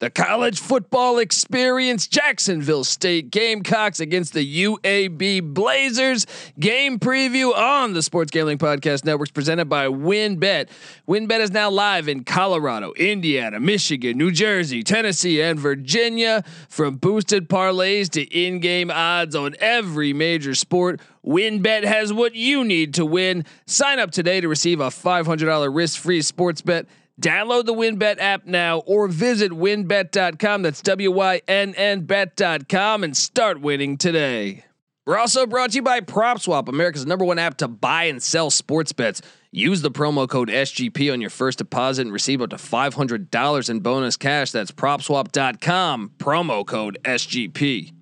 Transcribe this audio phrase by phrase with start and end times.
[0.00, 6.24] The college football experience Jacksonville State Gamecocks against the UAB Blazers.
[6.56, 10.68] Game preview on the Sports Gambling Podcast Networks presented by WynnBET.
[11.08, 16.44] WynnBET is now live in Colorado, Indiana, Michigan, New Jersey, Tennessee, and Virginia.
[16.68, 22.62] From boosted parlays to in game odds on every major sport, WynnBET has what you
[22.62, 23.44] need to win.
[23.66, 26.86] Sign up today to receive a $500 risk free sports bet.
[27.20, 30.62] Download the WynnBET app now or visit wynnbet.com.
[30.62, 34.64] That's W Y N N bet.com and start winning today.
[35.04, 38.50] We're also brought to you by PropSwap, America's number one app to buy and sell
[38.50, 39.22] sports bets.
[39.50, 43.80] Use the promo code SGP on your first deposit and receive up to $500 in
[43.80, 44.52] bonus cash.
[44.52, 47.92] That's propswap.com, promo code SGP.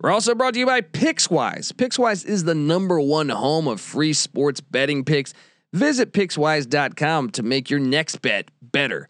[0.00, 1.72] We're also brought to you by PicksWise.
[1.72, 5.34] PicksWise is the number one home of free sports betting picks.
[5.72, 9.08] Visit Pickswise.com to make your next bet better.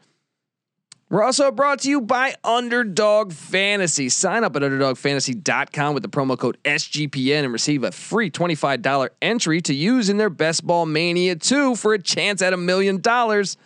[1.08, 4.08] We're also brought to you by Underdog Fantasy.
[4.08, 9.60] Sign up at UnderdogFantasy.com with the promo code SGPN and receive a free $25 entry
[9.60, 13.56] to use in their Best Ball Mania 2 for a chance at a million dollars.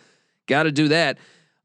[0.45, 1.17] Got to do that.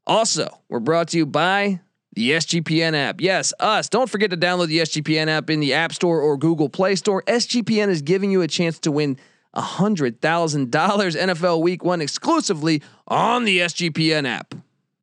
[0.07, 1.81] Also, we're brought to you by
[2.13, 3.21] the SGPN app.
[3.21, 3.87] Yes, us.
[3.87, 7.21] Don't forget to download the SGPN app in the App Store or Google Play Store.
[7.27, 9.19] SGPN is giving you a chance to win
[9.57, 14.53] $100,000 NFL Week 1 exclusively on the SGPN app.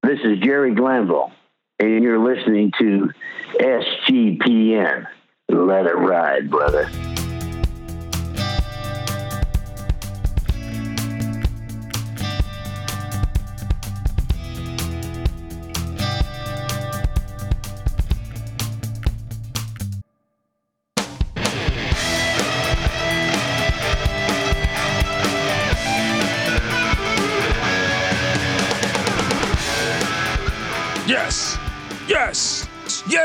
[0.02, 1.32] This is Jerry Glanville,
[1.78, 3.10] and you're listening to
[3.58, 5.06] SGPN.
[5.48, 6.90] Let it ride, brother.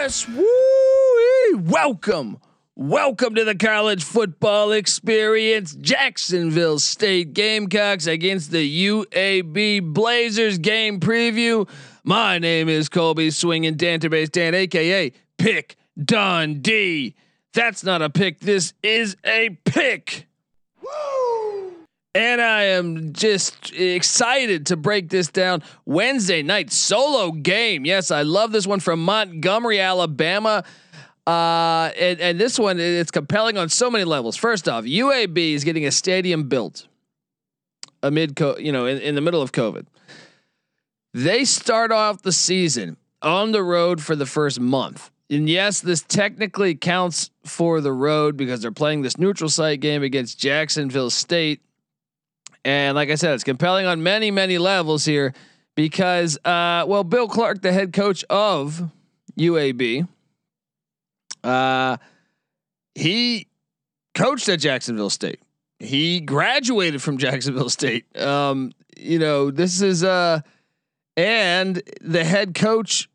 [0.09, 0.27] Yes.
[0.27, 1.57] Woo!
[1.71, 2.39] Welcome.
[2.75, 5.75] Welcome to the college football experience.
[5.75, 11.69] Jacksonville State Gamecocks against the UAB Blazers game preview.
[12.03, 17.15] My name is Colby Swinging Dantabase Dan, aka Pick Dundee.
[17.53, 18.39] That's not a pick.
[18.39, 20.25] This is a pick.
[22.15, 25.61] And I am just excited to break this down.
[25.85, 27.85] Wednesday night solo game.
[27.85, 30.63] Yes, I love this one from Montgomery, Alabama.
[31.27, 34.35] Uh, and, and this one it's compelling on so many levels.
[34.35, 36.87] First off, UAB is getting a stadium built
[38.01, 39.85] amid, co- you know, in, in the middle of COVID.
[41.13, 45.11] They start off the season on the road for the first month.
[45.29, 50.01] And yes, this technically counts for the road because they're playing this neutral site game
[50.01, 51.61] against Jacksonville State.
[52.65, 55.33] And like I said, it's compelling on many, many levels here
[55.75, 58.89] because, uh, well, Bill Clark, the head coach of
[59.37, 60.07] UAB,
[61.43, 61.97] uh,
[62.95, 63.47] he
[64.13, 65.39] coached at Jacksonville State.
[65.79, 68.05] He graduated from Jacksonville State.
[68.17, 70.41] Um, you know, this is uh,
[71.15, 73.09] and the head coach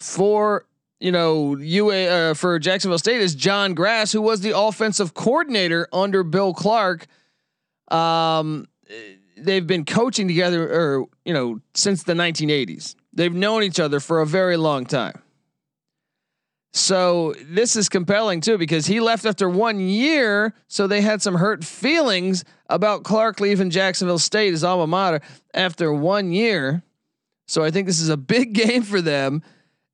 [0.00, 0.64] for
[1.00, 5.88] you know UA uh, for Jacksonville State is John Grass, who was the offensive coordinator
[5.92, 7.06] under Bill Clark.
[7.88, 8.66] Um,
[9.36, 12.94] they've been coaching together, or you know, since the 1980s.
[13.12, 15.20] They've known each other for a very long time.
[16.74, 21.34] So this is compelling too because he left after one year, so they had some
[21.34, 25.20] hurt feelings about Clark leaving Jacksonville State, his alma mater,
[25.52, 26.82] after one year.
[27.46, 29.42] So I think this is a big game for them.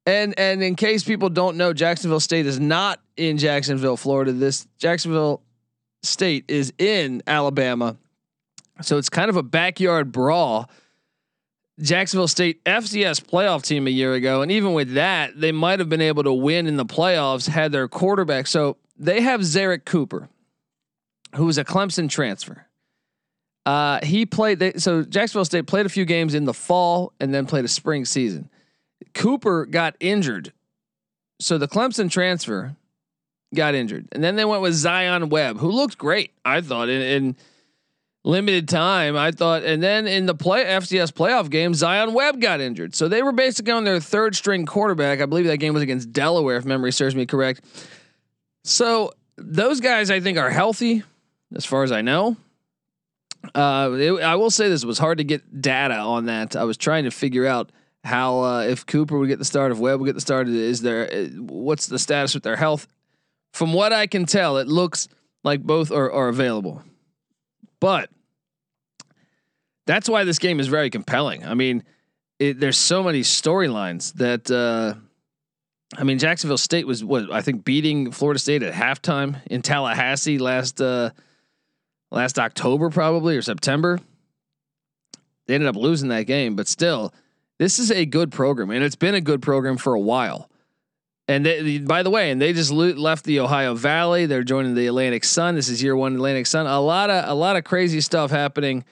[0.06, 4.32] And and in case people don't know, Jacksonville State is not in Jacksonville, Florida.
[4.32, 5.42] This Jacksonville
[6.04, 7.96] State is in Alabama.
[8.80, 10.70] So it's kind of a backyard brawl.
[11.80, 15.88] Jacksonville State FCS playoff team a year ago, and even with that, they might have
[15.88, 18.48] been able to win in the playoffs had their quarterback.
[18.48, 20.28] So they have Zerrick Cooper,
[21.36, 22.66] who was a Clemson transfer.
[23.64, 24.58] Uh, he played.
[24.58, 27.68] They, so Jacksonville State played a few games in the fall and then played a
[27.68, 28.50] spring season.
[29.14, 30.52] Cooper got injured,
[31.40, 32.74] so the Clemson transfer
[33.54, 36.32] got injured, and then they went with Zion Webb, who looked great.
[36.44, 37.36] I thought and, in
[38.24, 39.16] limited time.
[39.16, 43.08] I thought, and then in the play FCS playoff game, Zion Webb got injured, so
[43.08, 45.20] they were basically on their third string quarterback.
[45.20, 47.64] I believe that game was against Delaware, if memory serves me correct.
[48.64, 51.02] So those guys, I think, are healthy,
[51.54, 52.36] as far as I know.
[53.54, 56.56] Uh, it, I will say this was hard to get data on that.
[56.56, 57.70] I was trying to figure out
[58.04, 60.48] how uh, if Cooper would get the start, if Webb would get the start.
[60.48, 62.86] Is there uh, what's the status with their health?
[63.52, 65.08] From what I can tell, it looks
[65.44, 66.82] like both are, are available.
[67.80, 68.10] But
[69.86, 71.44] that's why this game is very compelling.
[71.44, 71.84] I mean,
[72.38, 74.50] it, there's so many storylines that.
[74.50, 74.94] Uh,
[75.96, 80.38] I mean, Jacksonville State was what I think beating Florida State at halftime in Tallahassee
[80.38, 81.10] last uh,
[82.10, 83.98] last October, probably or September.
[85.46, 87.14] They ended up losing that game, but still,
[87.58, 90.50] this is a good program, and it's been a good program for a while.
[91.28, 94.24] And they, by the way, and they just left the Ohio Valley.
[94.24, 95.56] They're joining the Atlantic Sun.
[95.56, 96.66] This is year one Atlantic Sun.
[96.66, 98.82] A lot of a lot of crazy stuff happening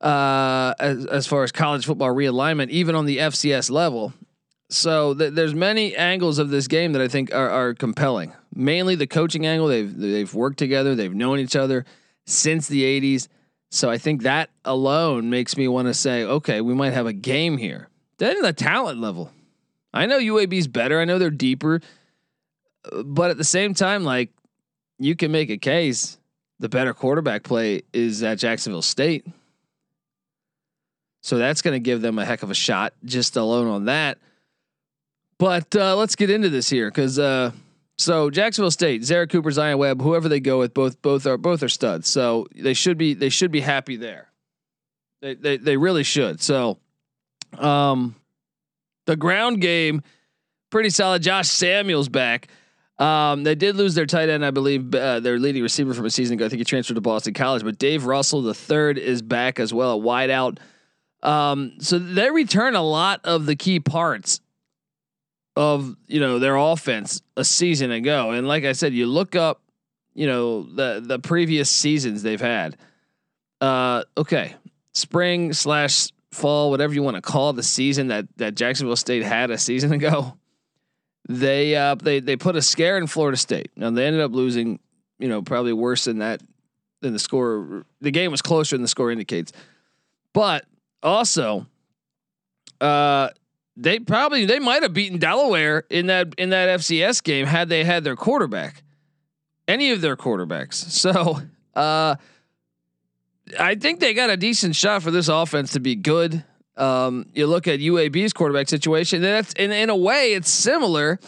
[0.00, 4.14] uh, as as far as college football realignment, even on the FCS level.
[4.70, 8.32] So th- there's many angles of this game that I think are, are compelling.
[8.54, 9.68] Mainly the coaching angle.
[9.68, 10.94] They've they've worked together.
[10.94, 11.84] They've known each other
[12.26, 13.28] since the '80s.
[13.70, 17.12] So I think that alone makes me want to say, okay, we might have a
[17.12, 17.90] game here.
[18.16, 19.30] Then the talent level.
[19.98, 21.00] I know UAB's better.
[21.00, 21.80] I know they're deeper,
[23.04, 24.30] but at the same time, like
[24.98, 26.18] you can make a case
[26.60, 29.26] the better quarterback play is at Jacksonville State.
[31.22, 34.18] So that's going to give them a heck of a shot just alone on that.
[35.36, 37.50] But uh, let's get into this here because uh,
[37.96, 41.64] so Jacksonville State, Zerrick Cooper, Zion Webb, whoever they go with, both both are both
[41.64, 42.08] are studs.
[42.08, 44.30] So they should be they should be happy there.
[45.22, 46.40] They they they really should.
[46.40, 46.78] So,
[47.56, 48.14] um,
[49.08, 50.02] the ground game,
[50.70, 51.22] pretty solid.
[51.22, 52.48] Josh Samuels back.
[52.98, 56.10] Um, they did lose their tight end, I believe, uh, their leading receiver from a
[56.10, 56.44] season ago.
[56.44, 59.72] I think he transferred to Boston College, but Dave Russell the third is back as
[59.72, 60.58] well, a wideout.
[61.22, 64.40] Um, so they return a lot of the key parts
[65.56, 68.32] of you know their offense a season ago.
[68.32, 69.62] And like I said, you look up,
[70.12, 72.76] you know the the previous seasons they've had.
[73.60, 74.54] Uh, okay,
[74.92, 79.50] spring slash fall, whatever you want to call the season that that Jacksonville State had
[79.50, 80.36] a season ago.
[81.28, 83.70] They uh they they put a scare in Florida State.
[83.76, 84.78] Now they ended up losing,
[85.18, 86.40] you know, probably worse than that
[87.00, 87.84] than the score.
[88.00, 89.52] The game was closer than the score indicates.
[90.32, 90.64] But
[91.02, 91.66] also,
[92.80, 93.30] uh,
[93.76, 97.84] they probably they might have beaten Delaware in that in that FCS game had they
[97.84, 98.82] had their quarterback,
[99.66, 100.84] any of their quarterbacks.
[100.98, 101.40] So
[101.74, 102.16] uh,
[103.58, 106.44] I think they got a decent shot for this offense to be good.
[106.76, 111.18] Um, you look at UAB's quarterback situation, that's in in a way it's similar.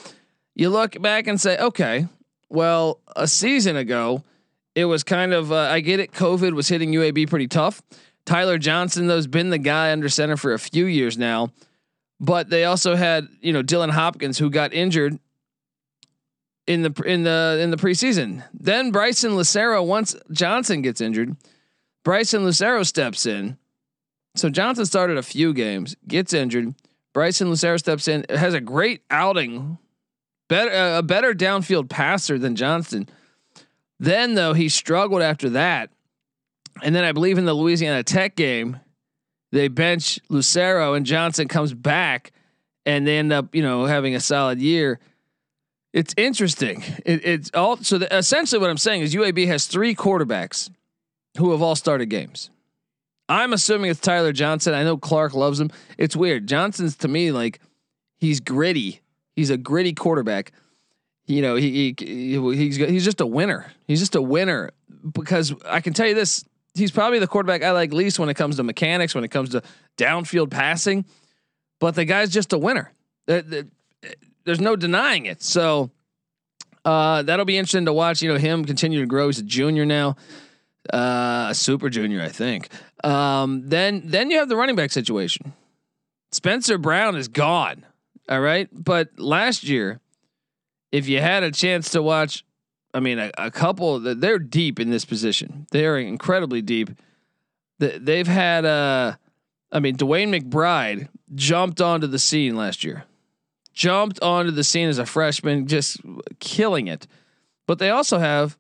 [0.54, 2.06] You look back and say, okay,
[2.48, 4.22] well, a season ago,
[4.74, 6.12] it was kind of uh, I get it.
[6.12, 7.82] COVID was hitting UAB pretty tough.
[8.24, 11.50] Tyler Johnson, though's been the guy under center for a few years now.
[12.20, 15.18] But they also had, you know, Dylan Hopkins who got injured
[16.66, 18.44] in the in the in the preseason.
[18.52, 21.36] Then Bryson Lucero once Johnson gets injured,
[22.04, 23.58] Bryson Lucero steps in.
[24.36, 26.74] So Johnson started a few games, gets injured.
[27.12, 29.78] Bryson Lucero steps in, has a great outing,
[30.48, 33.08] better uh, a better downfield passer than Johnson.
[33.98, 35.90] Then though he struggled after that,
[36.82, 38.78] and then I believe in the Louisiana Tech game,
[39.52, 42.32] they bench Lucero and Johnson comes back
[42.86, 45.00] and they end up, you know, having a solid year.
[45.92, 46.84] It's interesting.
[47.04, 50.70] It, it's all so the, essentially what I'm saying is UAB has three quarterbacks
[51.38, 52.50] who have all started games.
[53.28, 54.74] I'm assuming it's Tyler Johnson.
[54.74, 55.70] I know Clark loves him.
[55.98, 56.48] It's weird.
[56.48, 57.60] Johnson's to me like
[58.18, 59.00] he's gritty.
[59.36, 60.52] He's a gritty quarterback.
[61.26, 63.72] You know, he, he he's he's just a winner.
[63.86, 64.70] He's just a winner
[65.12, 66.44] because I can tell you this:
[66.74, 69.50] he's probably the quarterback I like least when it comes to mechanics, when it comes
[69.50, 69.62] to
[69.96, 71.04] downfield passing.
[71.78, 72.92] But the guy's just a winner.
[73.26, 75.42] There's no denying it.
[75.42, 75.90] So
[76.84, 78.22] uh, that'll be interesting to watch.
[78.22, 79.28] You know him continue to grow.
[79.28, 80.16] He's a junior now,
[80.92, 82.68] uh, super junior, I think.
[83.04, 85.52] Um, then then you have the running back situation.
[86.32, 87.86] Spencer Brown is gone.
[88.28, 90.00] All right, but last year,
[90.92, 92.44] if you had a chance to watch
[92.92, 95.66] I mean, a, a couple they're deep in this position.
[95.70, 96.90] They are incredibly deep.
[97.78, 99.16] They've had uh
[99.72, 103.04] I mean, DeWayne McBride jumped onto the scene last year.
[103.72, 105.98] Jumped onto the scene as a freshman, just
[106.40, 107.06] killing it.
[107.66, 108.58] But they also have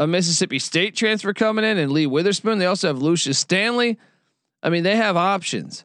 [0.00, 2.58] a Mississippi State transfer coming in and Lee Witherspoon.
[2.58, 3.98] They also have Lucius Stanley.
[4.62, 5.84] I mean, they have options.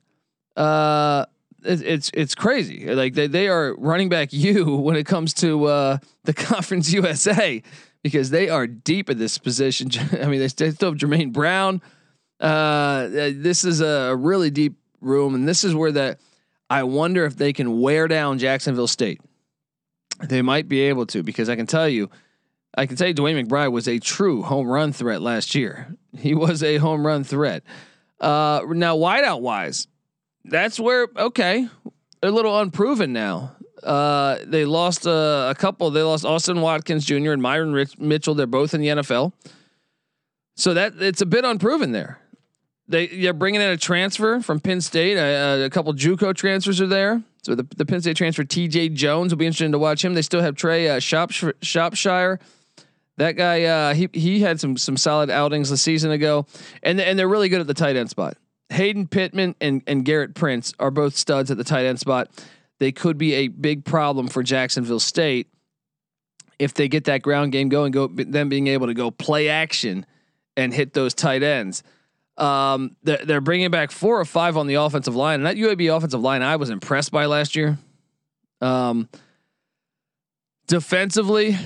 [0.55, 1.25] Uh,
[1.65, 2.93] it's it's crazy.
[2.93, 7.61] Like they they are running back you when it comes to uh, the Conference USA
[8.03, 9.89] because they are deep in this position.
[10.13, 11.81] I mean, they still have Jermaine Brown.
[12.39, 16.21] Uh, this is a really deep room, and this is where that
[16.69, 19.19] I wonder if they can wear down Jacksonville State.
[20.23, 22.09] They might be able to because I can tell you,
[22.77, 25.95] I can tell you, DeWayne McBride was a true home run threat last year.
[26.17, 27.63] He was a home run threat.
[28.19, 29.87] Uh, now, wideout wise,
[30.43, 31.67] that's where okay,
[32.21, 33.55] they're a little unproven now.
[33.83, 35.89] Uh, they lost uh, a couple.
[35.91, 37.31] They lost Austin Watkins Jr.
[37.31, 38.33] and Myron Rich- Mitchell.
[38.33, 39.33] They're both in the NFL.
[40.55, 42.19] So that it's a bit unproven there.
[42.87, 45.17] they they're bringing in a transfer from Penn State.
[45.17, 47.21] Uh, a couple JUCO transfers are there.
[47.43, 48.89] So the, the Penn State transfer T.J.
[48.89, 50.15] Jones will be interesting to watch him.
[50.15, 52.39] They still have Trey uh, Shop, Shropshire.
[53.17, 56.45] That guy, uh, he he had some some solid outings a season ago,
[56.83, 58.37] and and they're really good at the tight end spot.
[58.69, 62.29] Hayden Pittman and and Gerrit Prince are both studs at the tight end spot.
[62.79, 65.47] They could be a big problem for Jacksonville State
[66.59, 67.91] if they get that ground game going.
[67.93, 70.05] Go them being able to go play action
[70.57, 71.83] and hit those tight ends.
[72.37, 75.95] Um, they're, they're bringing back four or five on the offensive line, and that UAB
[75.95, 77.77] offensive line I was impressed by last year.
[78.59, 79.07] Um,
[80.67, 81.57] defensively,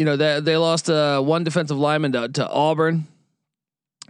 [0.00, 3.06] you know they they lost uh, one defensive lineman to, to, Auburn,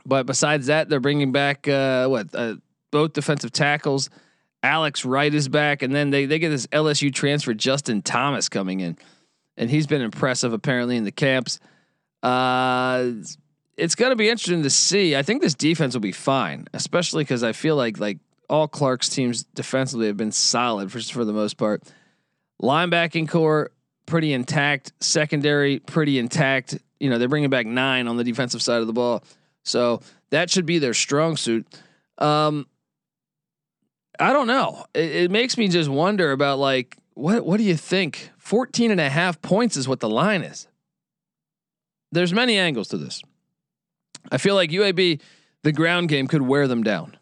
[0.06, 2.54] but besides that, they're bringing back uh, what uh,
[2.92, 4.09] both defensive tackles.
[4.62, 8.78] Alex Wright is back, and then they they get this LSU transfer Justin Thomas coming
[8.78, 8.99] in,
[9.56, 11.59] and he's been impressive apparently in the camps.
[12.23, 13.11] Uh,
[13.76, 15.16] it's going to be interesting to see.
[15.16, 18.18] I think this defense will be fine, especially because I feel like like
[18.49, 21.82] all Clark's teams defensively have been solid for for the most part.
[22.62, 23.73] Linebacking core
[24.11, 26.76] pretty intact, secondary pretty intact.
[26.99, 29.25] You know they're bringing back nine on the defensive side of the ball,
[29.62, 31.67] so that should be their strong suit.
[32.19, 32.67] Um,
[34.19, 34.85] I don't know.
[34.93, 38.31] It, it makes me just wonder about like what what do you think?
[38.38, 40.67] 14 and a half points is what the line is.
[42.12, 43.23] There's many angles to this.
[44.33, 45.21] I feel like UAB,
[45.62, 47.17] the ground game could wear them down.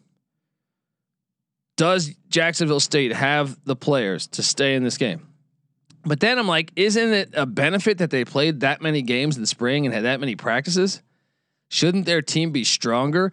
[1.77, 5.28] Does Jacksonville State have the players to stay in this game?
[6.05, 9.43] But then I'm like, isn't it a benefit that they played that many games in
[9.43, 11.03] the spring and had that many practices?
[11.71, 13.33] Shouldn't their team be stronger?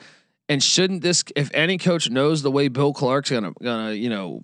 [0.49, 4.43] And shouldn't this, if any coach knows the way Bill Clark's gonna gonna you know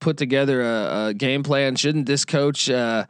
[0.00, 3.06] put together a, a game plan, shouldn't this coach uh,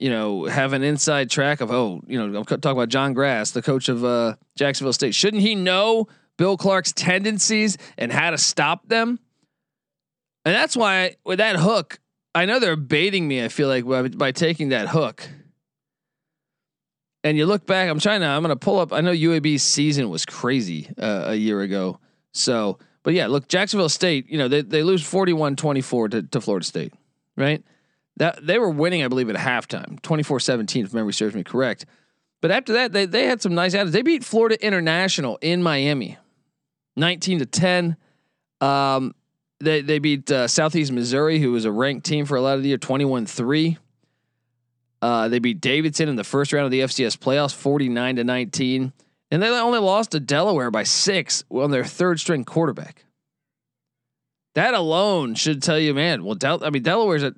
[0.00, 3.50] you know, have an inside track of oh, you know, I'm talking about John Grass,
[3.50, 5.14] the coach of uh, Jacksonville State.
[5.14, 6.08] Shouldn't he know
[6.38, 9.20] Bill Clark's tendencies and how to stop them?
[10.46, 12.00] And that's why with that hook,
[12.34, 13.44] I know they're baiting me.
[13.44, 15.28] I feel like by, by taking that hook.
[17.22, 18.92] And you look back, I'm trying to, I'm going to pull up.
[18.92, 21.98] I know UAB's season was crazy uh, a year ago.
[22.32, 26.40] So, but yeah, look, Jacksonville State, you know, they, they lose 41 24 to, to
[26.40, 26.94] Florida State,
[27.36, 27.62] right?
[28.16, 31.84] That they were winning, I believe, at halftime, 24-17, if memory serves me correct.
[32.40, 33.92] But after that, they they had some nice outings.
[33.92, 36.16] They beat Florida International in Miami,
[36.96, 37.96] 19 to 10.
[38.60, 39.14] Um,
[39.60, 42.62] they they beat uh, Southeast Missouri, who was a ranked team for a lot of
[42.62, 43.76] the year, 21-3.
[45.02, 48.92] Uh, they beat Davidson in the first round of the FCS playoffs, 49 to 19.
[49.30, 53.04] And they only lost to Delaware by six on their third string quarterback.
[54.54, 56.24] That alone should tell you, man.
[56.24, 57.34] Well, Del- I mean, Delaware's a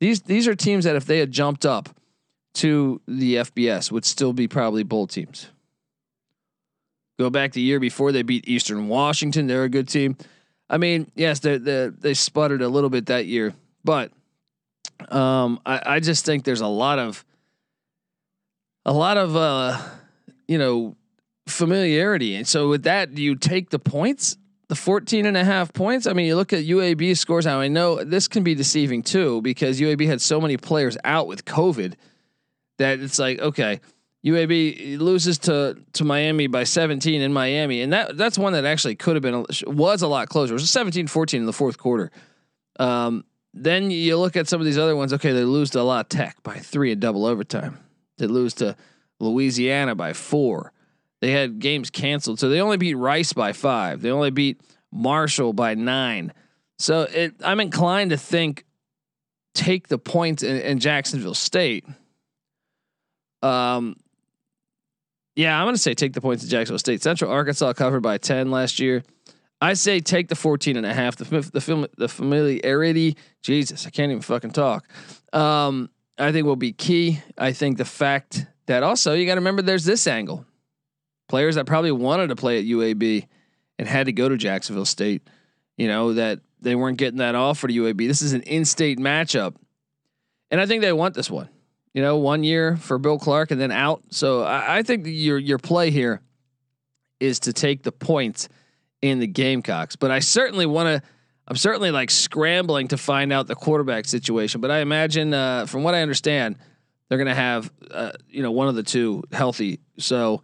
[0.00, 1.88] these these are teams that if they had jumped up
[2.54, 5.48] to the FBS would still be probably bowl teams.
[7.18, 10.16] Go back the year before they beat Eastern Washington, they're a good team.
[10.72, 14.10] I mean, yes, they they sputtered a little bit that year, but
[15.10, 17.24] um, I, I just think there's a lot of
[18.86, 19.78] a lot of uh,
[20.48, 20.96] you know
[21.46, 24.38] familiarity, and so with that, do you take the points?
[24.68, 26.06] the 14 and a half points.
[26.06, 27.60] I mean, you look at UAB scores now.
[27.60, 31.44] I know this can be deceiving too because UAB had so many players out with
[31.44, 31.92] COVID
[32.78, 33.80] that it's like, okay,
[34.24, 37.82] UAB loses to to Miami by 17 in Miami.
[37.82, 40.52] And that that's one that actually could have been was a lot closer.
[40.52, 42.10] It was 17-14 in the fourth quarter.
[42.78, 45.12] Um, then you look at some of these other ones.
[45.12, 47.78] Okay, they lose to La Tech by three in double overtime.
[48.18, 48.76] They lose to
[49.18, 50.72] Louisiana by four.
[51.20, 54.02] They had games canceled, so they only beat Rice by five.
[54.02, 54.60] They only beat
[54.90, 56.32] Marshall by nine.
[56.78, 58.64] So it, I'm inclined to think
[59.54, 61.84] take the points in, in Jacksonville State.
[63.42, 63.96] Um,
[65.34, 67.02] yeah, I'm going to say take the points in Jacksonville State.
[67.02, 69.02] Central Arkansas covered by 10 last year.
[69.60, 71.16] I say take the 14 and a half.
[71.16, 74.88] The the film the familiarity, Jesus, I can't even fucking talk.
[75.32, 77.20] Um, I think will be key.
[77.38, 80.44] I think the fact that also you got to remember there's this angle
[81.28, 83.26] players that probably wanted to play at UAB
[83.78, 85.22] and had to go to Jacksonville State,
[85.76, 88.06] you know, that they weren't getting that offer to UAB.
[88.06, 89.54] This is an in-state matchup.
[90.50, 91.48] And I think they want this one.
[91.94, 94.02] You know, one year for Bill Clark and then out.
[94.10, 96.22] So I, I think your your play here
[97.20, 98.48] is to take the points
[99.02, 99.96] in the Gamecocks.
[99.96, 101.08] But I certainly want to.
[101.46, 104.60] I'm certainly like scrambling to find out the quarterback situation.
[104.60, 106.56] But I imagine, uh, from what I understand,
[107.08, 109.80] they're going to have, uh, you know, one of the two healthy.
[109.98, 110.42] So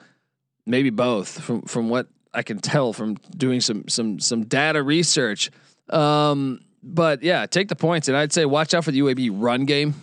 [0.67, 5.51] maybe both from from what I can tell from doing some some some data research.
[5.89, 9.65] Um, but yeah, take the points, and I'd say watch out for the UAB run
[9.65, 9.95] game.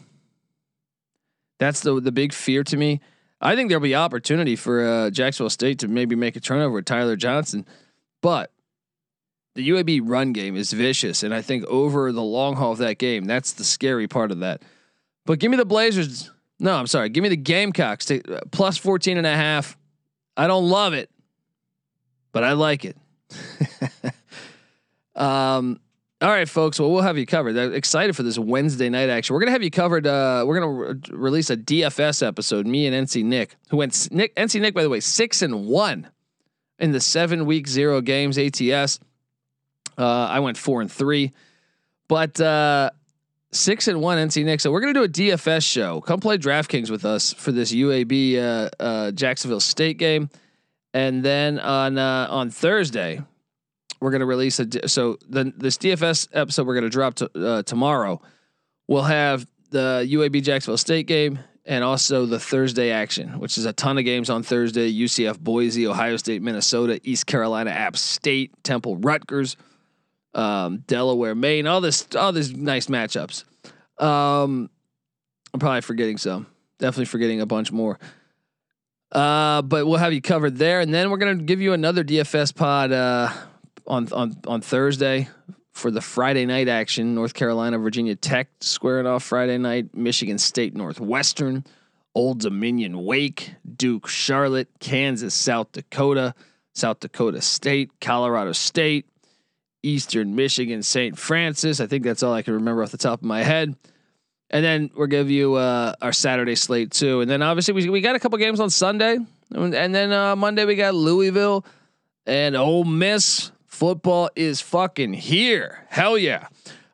[1.60, 3.02] That's the the big fear to me.
[3.42, 6.86] I think there'll be opportunity for uh, Jacksonville State to maybe make a turnover with
[6.86, 7.66] Tyler Johnson,
[8.22, 8.52] but
[9.56, 12.98] the UAB run game is vicious, and I think over the long haul of that
[12.98, 14.62] game, that's the scary part of that.
[15.26, 16.30] But give me the Blazers.
[16.60, 17.10] No, I'm sorry.
[17.10, 19.78] Give me the Gamecocks to uh, plus 14 and a half.
[20.38, 21.10] I don't love it,
[22.32, 22.98] but I like it.
[25.16, 25.80] um,
[26.26, 26.80] all right, folks.
[26.80, 27.56] Well, we'll have you covered.
[27.56, 29.36] I'm excited for this Wednesday night action.
[29.36, 30.08] We're gonna have you covered.
[30.08, 32.66] Uh, we're gonna re- release a DFS episode.
[32.66, 36.10] Me and NC Nick, who went Nick NC Nick by the way, six and one
[36.80, 39.00] in the seven week zero games ATS.
[40.00, 41.32] Uh, I went four and three,
[42.08, 42.90] but uh,
[43.52, 44.62] six and one NC Nick.
[44.62, 46.02] So we're gonna do a DFS show.
[46.02, 50.32] Come play DraftKings with us for this UAB uh, uh, Jacksonville State game,
[50.92, 53.22] and then on uh, on Thursday
[54.06, 54.88] we're gonna release a.
[54.88, 58.22] So the this DFS episode we're drop to, uh, tomorrow.
[58.88, 63.74] We'll have the UAB Jacksonville State game and also the Thursday action, which is a
[63.74, 64.94] ton of games on Thursday.
[64.94, 69.58] UCF Boise, Ohio State, Minnesota, East Carolina, App State, Temple, Rutgers
[70.36, 73.46] um, Delaware, Maine, all this, all these nice matchups.
[73.98, 74.70] Um,
[75.54, 76.46] I'm probably forgetting some.
[76.78, 77.98] Definitely forgetting a bunch more.
[79.12, 82.54] Uh, but we'll have you covered there, and then we're gonna give you another DFS
[82.54, 83.30] pod uh,
[83.88, 85.30] on on on Thursday
[85.72, 87.16] for the Friday night action.
[87.16, 89.96] North Carolina, Virginia Tech squaring off Friday night.
[89.96, 91.66] Michigan State, Northwestern,
[92.14, 96.34] Old Dominion, Wake, Duke, Charlotte, Kansas, South Dakota,
[96.74, 99.06] South Dakota State, Colorado State,
[99.84, 101.18] Eastern Michigan, St.
[101.18, 101.80] Francis.
[101.80, 103.76] I think that's all I can remember off the top of my head.
[104.50, 107.22] And then we'll give you uh, our Saturday slate too.
[107.22, 109.18] And then obviously we, we got a couple games on Sunday.
[109.54, 111.66] And then uh, Monday we got Louisville
[112.26, 113.52] and Ole Miss.
[113.76, 115.86] Football is fucking here.
[115.90, 116.48] Hell yeah.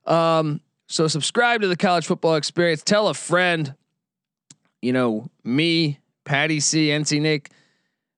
[0.05, 2.83] Um, so subscribe to the college football experience.
[2.83, 3.75] Tell a friend.
[4.81, 7.51] You know, me, Patty C, NC Nick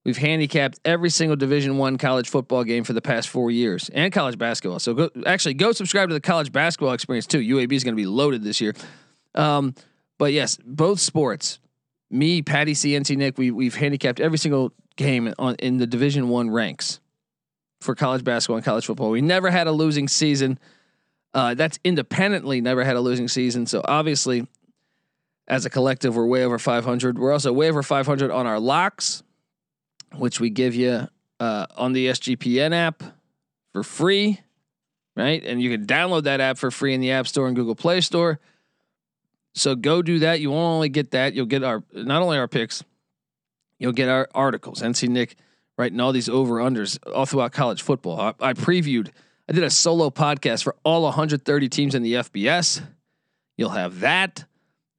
[0.05, 4.11] We've handicapped every single Division One college football game for the past four years, and
[4.11, 4.79] college basketball.
[4.79, 7.39] So go actually go subscribe to the college basketball experience too.
[7.39, 8.73] UAB is going to be loaded this year.
[9.33, 9.75] Um,
[10.17, 11.59] but yes, both sports.
[12.11, 16.27] Me, Patty C, NC Nick, we we've handicapped every single game on in the Division
[16.27, 16.99] One ranks
[17.83, 19.09] for college basketball and college football.
[19.09, 20.59] We never had a losing season.
[21.33, 23.65] Uh, that's independently never had a losing season.
[23.65, 24.47] So obviously,
[25.47, 27.17] as a collective, we're way over 500.
[27.17, 29.23] We're also way over 500 on our locks
[30.17, 31.07] which we give you
[31.39, 33.03] uh, on the SGPN app
[33.71, 34.39] for free,
[35.15, 35.43] right?
[35.43, 38.01] And you can download that app for free in the App Store and Google Play
[38.01, 38.39] Store.
[39.53, 40.39] So go do that.
[40.39, 42.83] You won't only get that, you'll get our not only our picks,
[43.77, 44.81] you'll get our articles.
[44.81, 45.35] NC Nick
[45.77, 48.19] writing all these over unders all throughout college football.
[48.19, 49.09] I, I previewed.
[49.49, 52.81] I did a solo podcast for all 130 teams in the FBS.
[53.57, 54.45] You'll have that.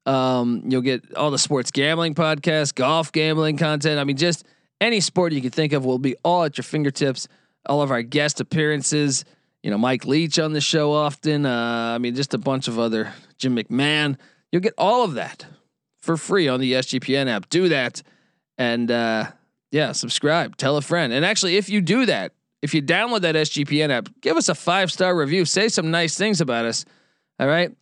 [0.05, 3.99] Um, you'll get all the sports gambling podcasts, golf gambling content.
[3.99, 4.45] I mean, just
[4.79, 7.27] any sport you can think of will be all at your fingertips.
[7.65, 9.25] All of our guest appearances,
[9.63, 11.45] you know, Mike Leach on the show often.
[11.47, 14.17] Uh, I mean, just a bunch of other Jim McMahon.
[14.51, 15.47] You'll get all of that
[15.97, 17.49] for free on the SGPN app.
[17.49, 18.03] Do that,
[18.59, 19.31] and uh,
[19.75, 20.55] yeah, subscribe.
[20.55, 21.11] Tell a friend.
[21.11, 24.55] And actually, if you do that, if you download that SGPN app, give us a
[24.55, 25.43] five star review.
[25.43, 26.85] Say some nice things about us.
[27.41, 27.75] All right.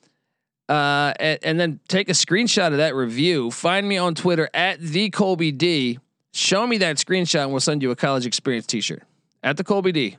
[0.68, 3.52] Uh, and, and, then take a screenshot of that review.
[3.52, 6.00] Find me on Twitter at the Colby D
[6.32, 9.04] Show me that screenshot and we'll send you a college experience t-shirt
[9.44, 10.18] at the Colby D.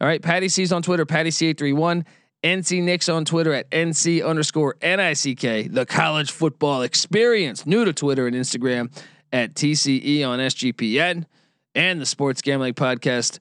[0.00, 0.20] All right.
[0.20, 2.04] Patty C's on Twitter, Patty C831.
[2.44, 7.66] NC Nick's on Twitter at NC underscore NICK, the college football experience.
[7.66, 8.90] New to Twitter and Instagram
[9.32, 11.26] at TCE on SGPN.
[11.74, 13.38] And the Sports Gambling Podcast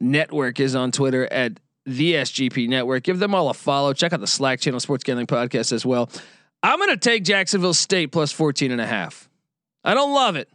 [0.00, 3.04] Network is on Twitter at the SGP Network.
[3.04, 3.92] Give them all a follow.
[3.92, 6.10] Check out the Slack channel, Sports Gambling Podcast as well.
[6.62, 9.28] I'm going to take Jacksonville State plus 14 and a half.
[9.84, 10.48] I don't love it.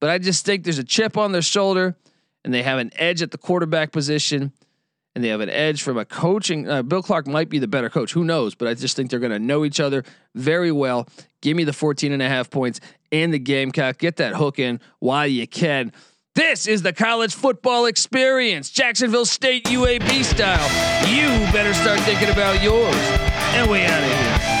[0.00, 1.96] But I just think there's a chip on their shoulder,
[2.44, 4.52] and they have an edge at the quarterback position,
[5.14, 6.68] and they have an edge from a coaching.
[6.68, 8.12] Uh, Bill Clark might be the better coach.
[8.12, 8.54] Who knows?
[8.54, 10.04] But I just think they're going to know each other
[10.34, 11.06] very well.
[11.40, 12.80] Give me the 14 and a half points
[13.12, 13.98] and the Gamecock.
[13.98, 15.92] Get that hook in while you can.
[16.34, 20.68] This is the college football experience, Jacksonville State UAB style.
[21.12, 22.94] You better start thinking about yours.
[22.94, 24.59] And we out of here.